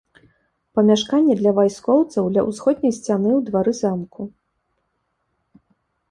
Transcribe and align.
Памяшканні 0.77 1.33
для 1.41 1.51
вайскоўцаў 1.57 2.23
ля 2.37 2.41
ўсходняй 2.47 2.93
сцяны 2.99 3.29
ў 3.39 3.51
двары 3.51 3.75
замку. 3.81 4.27